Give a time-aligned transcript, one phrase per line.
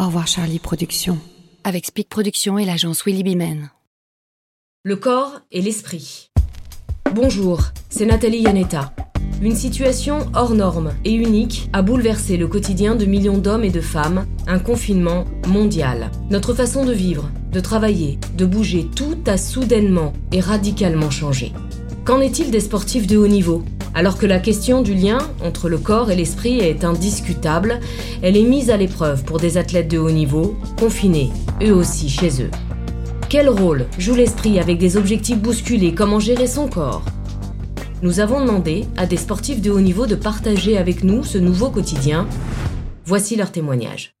[0.00, 1.18] Au revoir Charlie Productions.
[1.64, 3.72] Avec Speak Productions et l'agence Willy Bimen.
[4.84, 6.30] Le corps et l'esprit.
[7.12, 8.94] Bonjour, c'est Nathalie Yanetta.
[9.42, 13.80] Une situation hors norme et unique a bouleversé le quotidien de millions d'hommes et de
[13.80, 16.12] femmes, un confinement mondial.
[16.30, 21.52] Notre façon de vivre, de travailler, de bouger, tout a soudainement et radicalement changé.
[22.04, 23.64] Qu'en est-il des sportifs de haut niveau?
[23.98, 27.80] Alors que la question du lien entre le corps et l'esprit est indiscutable,
[28.22, 32.44] elle est mise à l'épreuve pour des athlètes de haut niveau, confinés, eux aussi chez
[32.44, 32.50] eux.
[33.28, 35.96] Quel rôle joue l'esprit avec des objectifs bousculés?
[35.96, 37.02] Comment gérer son corps?
[38.00, 41.68] Nous avons demandé à des sportifs de haut niveau de partager avec nous ce nouveau
[41.68, 42.28] quotidien.
[43.04, 44.12] Voici leur témoignage.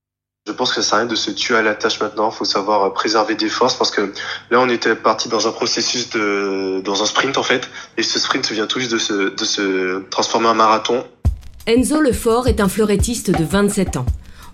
[0.48, 2.30] Je pense que ça rien de se tuer à la tâche maintenant.
[2.32, 4.14] Il faut savoir préserver des forces parce que
[4.50, 7.68] là, on était parti dans un processus de, dans un sprint en fait.
[7.98, 11.04] Et ce sprint vient tout juste de se, de se transformer en marathon.
[11.66, 14.06] Enzo Lefort est un fleurettiste de 27 ans.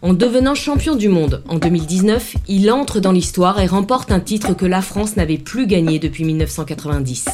[0.02, 4.52] En devenant champion du monde en 2019, il entre dans l'histoire et remporte un titre
[4.52, 7.26] que la France n'avait plus gagné depuis 1990.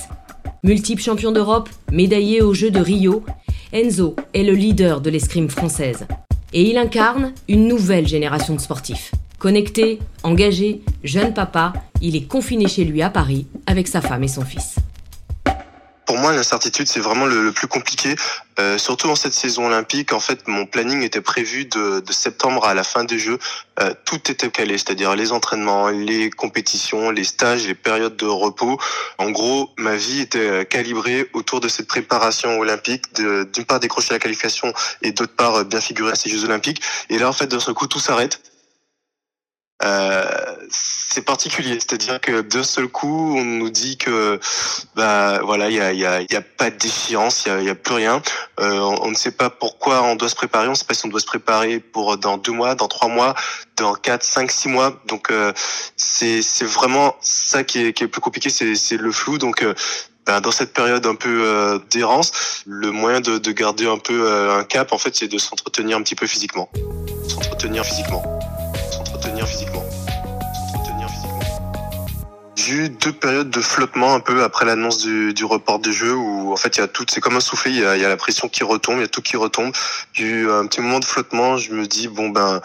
[0.64, 3.24] Multiple champion d'Europe, médaillé aux Jeux de Rio,
[3.72, 6.06] Enzo est le leader de l'escrime française.
[6.52, 9.12] Et il incarne une nouvelle génération de sportifs.
[9.38, 14.28] Connecté, engagé, jeune papa, il est confiné chez lui à Paris avec sa femme et
[14.28, 14.76] son fils
[16.10, 18.16] pour moi, l'incertitude, c'est vraiment le, plus compliqué.
[18.58, 22.74] Euh, surtout en cette saison olympique, en fait, mon planning était prévu de, septembre à
[22.74, 23.38] la fin des Jeux.
[23.78, 28.76] Euh, tout était calé, c'est-à-dire les entraînements, les compétitions, les stages, les périodes de repos.
[29.18, 34.12] En gros, ma vie était euh, calibrée autour de cette préparation olympique, d'une part décrocher
[34.12, 36.82] la qualification et d'autre part bien figurer à ces Jeux olympiques.
[37.08, 38.49] Et là, en fait, d'un seul coup, tout s'arrête.
[39.82, 44.38] Euh, c'est particulier, c'est-à-dire que d'un seul coup, on nous dit que
[44.94, 47.60] bah voilà, il y a, y, a, y a pas de défiance, il y a,
[47.62, 48.22] y a, plus rien.
[48.60, 51.06] Euh, on, ne sait pas pourquoi on doit se préparer, on ne sait pas si
[51.06, 53.34] on doit se préparer pour dans deux mois, dans trois mois,
[53.76, 55.00] dans quatre, cinq, six mois.
[55.06, 55.52] Donc euh,
[55.96, 59.38] c'est vraiment ça qui est, qui est plus compliqué, c'est le flou.
[59.38, 59.64] Donc
[60.26, 64.28] ben, dans cette période un peu euh, d'errance, le moyen de, de, garder un peu
[64.28, 66.70] euh, un cap, en fait, c'est de s'entretenir un petit peu physiquement.
[67.26, 68.22] S'entretenir physiquement.
[69.46, 69.84] Physiquement.
[72.56, 76.14] J'ai eu deux périodes de flottement un peu après l'annonce du, du, report des jeux
[76.14, 78.16] où en fait il y a tout, c'est comme un soufflet, il y a, la
[78.16, 79.72] pression qui retombe, il y a tout qui retombe.
[80.12, 82.60] J'ai eu un petit moment de flottement, je me dis bon ben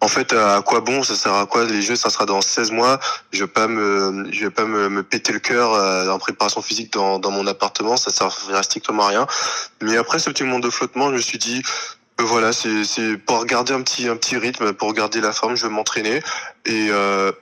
[0.00, 1.02] en fait, à quoi bon?
[1.02, 1.96] Ça sert à quoi les jeux?
[1.96, 3.00] Ça sera dans 16 mois.
[3.32, 6.92] Je vais pas me, je vais pas me, péter le cœur euh, en préparation physique
[6.92, 7.96] dans, mon appartement.
[7.96, 9.26] Ça servira strictement à rien.
[9.82, 11.62] Mais après ce petit moment de flottement, je me suis dit,
[12.18, 16.20] voilà, c'est, pour garder un petit, rythme, pour garder la forme, je vais m'entraîner.
[16.66, 17.32] Et, euh,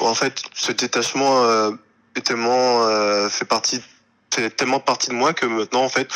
[0.00, 1.72] en fait, ce détachement euh,
[2.24, 3.80] tellement euh, fait partie
[4.56, 6.08] tellement partie de moi que maintenant en fait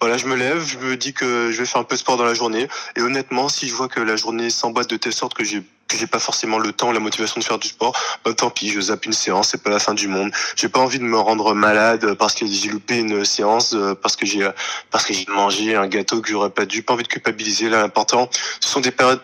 [0.00, 2.16] voilà je me lève je me dis que je vais faire un peu de sport
[2.16, 5.34] dans la journée et honnêtement si je vois que la journée s'emboîte de telle sorte
[5.34, 8.32] que j'ai que j'ai pas forcément le temps, la motivation de faire du sport, bah,
[8.34, 10.30] tant pis, je zappe une séance, c'est pas la fin du monde.
[10.54, 14.26] J'ai pas envie de me rendre malade parce que j'ai loupé une séance, parce que
[14.26, 14.48] j'ai
[14.90, 16.82] parce que j'ai mangé un gâteau que j'aurais pas dû.
[16.82, 17.68] Pas envie de culpabiliser.
[17.68, 18.28] Là, l'important,
[18.60, 19.20] ce sont des périodes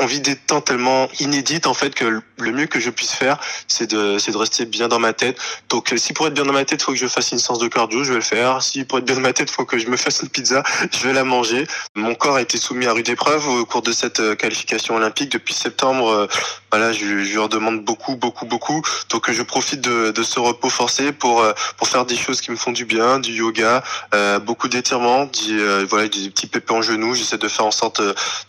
[0.00, 3.38] on vit des temps tellement inédits en fait que le mieux que je puisse faire,
[3.66, 5.38] c'est de c'est de rester bien dans ma tête.
[5.68, 7.58] Donc si pour être bien dans ma tête, il faut que je fasse une séance
[7.58, 8.62] de cardio, je vais le faire.
[8.62, 10.62] Si pour être bien dans ma tête, il faut que je me fasse une pizza,
[10.92, 11.66] je vais la manger.
[11.94, 15.54] Mon corps a été soumis à rude épreuve au cours de cette qualification olympique depuis
[15.54, 16.28] septembre.
[16.70, 18.82] Voilà, je, je leur demande beaucoup, beaucoup, beaucoup.
[19.08, 21.44] Donc je profite de, ce repos forcé pour
[21.76, 23.82] pour faire des choses qui me font du bien, du yoga,
[24.14, 27.14] euh, beaucoup d'étirements, euh, voilà, des petits pépés en genoux.
[27.14, 28.00] J'essaie de faire en sorte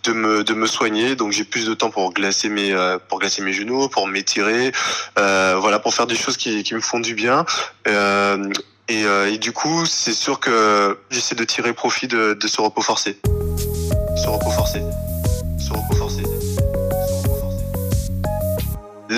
[0.03, 1.15] de me de me soigner.
[1.15, 2.75] Donc plus de temps pour glacer mes
[3.07, 4.71] pour glacer mes genoux, pour m'étirer,
[5.17, 7.45] euh, voilà, pour faire des choses qui, me font du bien.
[7.87, 8.51] Euh,
[8.87, 12.81] et, et, du coup, c'est sûr que j'essaie de tirer profit de, de ce repos
[12.81, 13.19] forcé.
[13.23, 14.81] Ce repos forcé.
[15.59, 16.08] Ce repos forcé.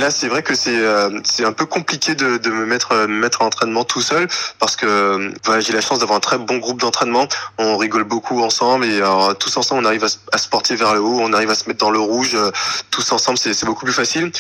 [0.02, 3.20] Là, c'est vrai que c'est euh, c'est un peu compliqué de, de me mettre me
[3.20, 6.58] mettre en entraînement tout seul parce que voilà, j'ai la chance d'avoir un très bon
[6.58, 7.28] groupe d'entraînement.
[7.60, 10.96] On rigole beaucoup ensemble et alors, tous ensemble, on arrive à, à, se porter vers
[10.96, 12.36] le haut, on arrive à se mettre dans le rouge.
[12.90, 14.32] tous ensemble, c'est beaucoup plus facile.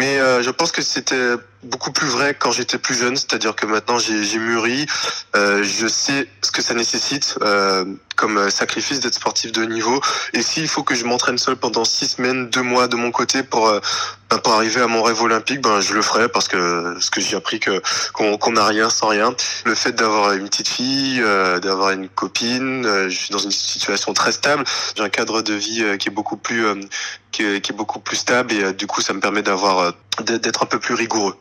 [0.00, 3.66] Mais euh, je pense que c'était beaucoup plus vrai quand j'étais plus jeune, c'est-à-dire que
[3.66, 4.86] maintenant j'ai mûri,
[5.36, 7.84] euh, je sais ce que ça nécessite euh,
[8.16, 10.00] comme sacrifice d'être sportif de haut niveau.
[10.32, 13.42] Et s'il faut que je m'entraîne seul pendant six semaines, deux mois de mon côté
[13.42, 13.80] pour euh,
[14.44, 17.36] pour arriver à mon rêve olympique, ben je le ferai parce que ce que j'ai
[17.36, 17.82] appris que
[18.12, 19.34] qu'on n'a rien sans rien.
[19.64, 21.20] Le fait d'avoir une petite fille,
[21.60, 24.62] d'avoir une copine, je suis dans une situation très stable.
[24.96, 26.64] J'ai un cadre de vie qui est beaucoup plus
[27.32, 29.90] qui est, beaucoup plus stable et euh, du coup ça me permet d'avoir euh,
[30.38, 31.36] d'être un peu plus rigoureux.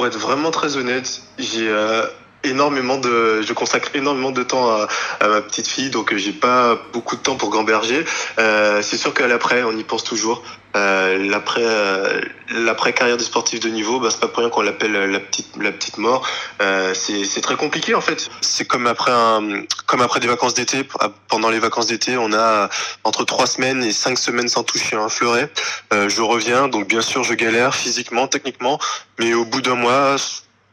[0.00, 2.06] pour être vraiment très honnête, j'ai euh,
[2.44, 4.88] énormément de, je consacre énormément de temps à,
[5.28, 8.04] ma petite fille, donc j'ai pas beaucoup de temps pour gamberger.
[8.38, 10.42] Euh, c'est sûr qu'à l'après, on y pense toujours.
[10.76, 12.20] Euh, l'après, euh,
[12.50, 15.48] l'après carrière de sportif de niveau, bah, c'est pas pour rien qu'on l'appelle la petite,
[15.60, 16.26] la petite mort.
[16.62, 18.30] Euh, c'est, c'est très compliqué en fait.
[18.40, 20.86] C'est comme après un, comme après des vacances d'été.
[21.28, 22.68] Pendant les vacances d'été, on a
[23.02, 25.50] entre trois semaines et cinq semaines sans toucher un fleuret.
[25.92, 28.78] Euh, je reviens, donc bien sûr, je galère physiquement, techniquement,
[29.18, 30.16] mais au bout d'un mois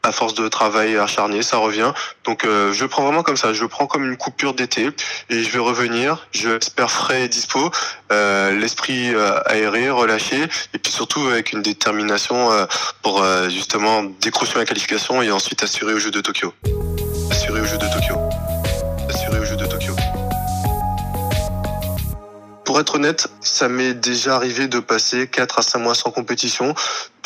[0.07, 1.91] à force de travail acharné, ça revient.
[2.23, 4.89] Donc euh, je prends vraiment comme ça, je prends comme une coupure d'été
[5.29, 7.69] et je vais revenir, je espère frais et dispo,
[8.11, 10.43] euh, l'esprit euh, aéré, relâché
[10.73, 12.49] et puis surtout avec une détermination
[13.01, 16.53] pour justement décrocher la qualification et ensuite assurer au jeu de Tokyo.
[17.31, 18.17] Assurer au jeu de Tokyo.
[19.09, 19.93] Assurer de Tokyo.
[22.67, 26.75] Pour être honnête, ça m'est déjà arrivé de passer 4 à 5 mois sans compétition.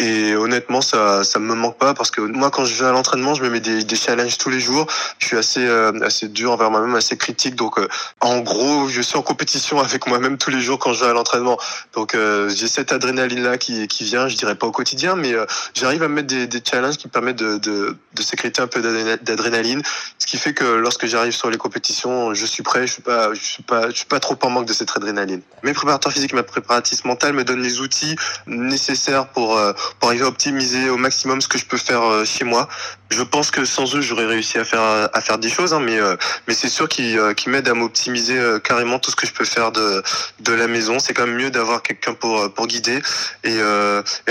[0.02, 3.36] Et honnêtement, ça ça me manque pas parce que moi, quand je vais à l'entraînement,
[3.36, 4.88] je me mets des, des challenges tous les jours.
[5.20, 7.54] Je suis assez euh, assez dur envers moi-même, assez critique.
[7.54, 7.88] Donc, euh,
[8.20, 11.14] en gros, je suis en compétition avec moi-même tous les jours quand je vais à
[11.14, 11.60] l'entraînement.
[11.94, 14.28] Donc, euh, j'ai cette adrénaline là qui qui vient.
[14.28, 15.36] Je dirais pas au quotidien, mais
[15.76, 18.82] j'arrive à mettre des, des challenges qui me permettent de de, de sécréter un peu
[19.22, 19.84] d'adrénaline,
[20.18, 22.88] ce qui fait que lorsque j'arrive sur les compétitions, je suis prêt.
[22.88, 25.44] Je suis pas je suis pas je suis pas trop en manque de cette adrénaline.
[25.62, 28.16] Mes préparateurs physiques, ma préparatrice mentale me donnent les outils
[28.48, 29.60] nécessaires pour
[30.00, 32.68] pour arriver à optimiser au maximum ce que je peux faire euh, chez moi.
[33.10, 36.00] Je pense que sans eux, j'aurais réussi à faire à faire des choses, hein, mais
[36.00, 36.16] euh,
[36.48, 39.72] mais c'est sûr qu'ils euh, m'aident à m'optimiser carrément tout ce que je peux faire
[39.72, 40.04] de
[40.40, 41.00] de la maison.
[41.00, 43.02] C'est quand même mieux d'avoir quelqu'un pour pour guider
[43.44, 43.60] et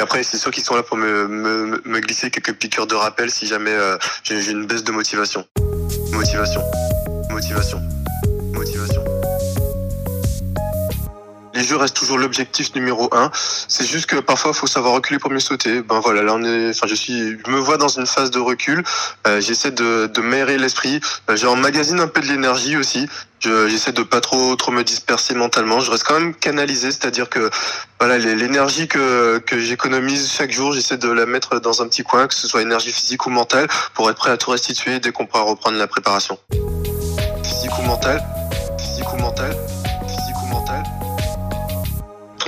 [0.00, 3.30] après c'est sûr qu'ils sont là pour me, me me glisser quelques piqûres de rappel
[3.30, 3.76] si jamais
[4.22, 4.90] j'ai une baisse de.
[5.00, 5.46] Motivation.
[6.12, 6.62] Motivation.
[7.30, 7.80] Motivation
[11.60, 13.30] les jeux restent toujours l'objectif numéro un.
[13.68, 15.82] C'est juste que parfois, il faut savoir reculer pour mieux sauter.
[15.82, 16.72] Ben voilà, là on est.
[16.72, 18.82] Je suis, je me vois dans une phase de recul.
[19.26, 21.00] Euh, j'essaie de, de m'aérer l'esprit.
[21.28, 23.08] Euh, J'emmagasine un peu de l'énergie aussi.
[23.40, 25.80] J'essaie de pas trop trop me disperser mentalement.
[25.80, 27.50] Je reste quand même canalisé, c'est-à-dire que
[27.98, 32.26] voilà l'énergie que que j'économise chaque jour, j'essaie de la mettre dans un petit coin,
[32.26, 35.26] que ce soit énergie physique ou mentale, pour être prêt à tout restituer dès qu'on
[35.26, 36.38] pourra reprendre la préparation.
[37.42, 38.22] Physique ou mentale,
[38.78, 39.56] physique ou mentale?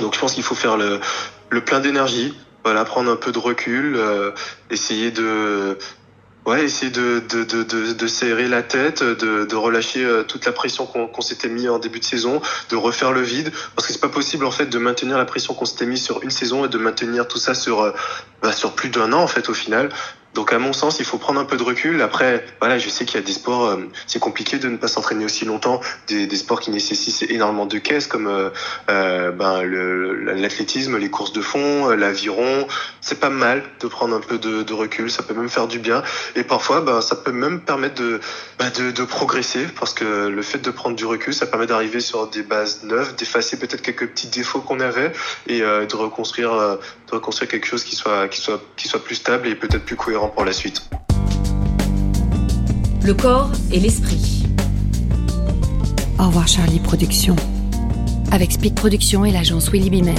[0.03, 0.99] Donc je pense qu'il faut faire le,
[1.49, 4.31] le plein d'énergie, voilà, prendre un peu de recul, euh,
[4.69, 5.77] essayer de
[8.07, 11.99] serrer la tête, de, de relâcher euh, toute la pression qu'on s'était mis en début
[11.99, 15.17] de saison, de refaire le vide, parce que c'est pas possible en fait de maintenir
[15.17, 17.93] la pression qu'on s'était mis sur une saison et de maintenir tout ça sur euh,
[18.41, 19.87] bah, sur plus d'un an en fait au final.
[20.33, 22.01] Donc à mon sens, il faut prendre un peu de recul.
[22.01, 23.77] Après, voilà, je sais qu'il y a des sports, euh,
[24.07, 25.79] c'est compliqué de ne pas s'entraîner aussi longtemps.
[26.07, 28.49] Des, sports qui nécessitent énormément de caisses, comme euh,
[28.89, 29.63] euh ben,
[30.35, 32.67] l'athlétisme, les courses de fond, l'aviron.
[33.01, 35.11] C'est pas mal de prendre un peu de, de, recul.
[35.11, 36.01] Ça peut même faire du bien.
[36.35, 38.19] Et parfois, ben, ça peut même permettre de,
[38.57, 41.99] ben, de, de progresser, parce que le fait de prendre du recul, ça permet d'arriver
[41.99, 45.11] sur des bases neuves, d'effacer peut-être quelques petits défauts qu'on avait
[45.47, 46.79] et de reconstruire,
[47.13, 49.95] de reconstruire quelque chose qui soit, qui soit, qui soit plus stable et peut-être plus
[49.95, 50.89] cohérent pour la suite.
[53.03, 54.45] Le corps et l'esprit.
[56.19, 57.35] Au revoir Charlie Productions.
[58.31, 60.15] Avec Speak Productions et l'agence Willy Bimen.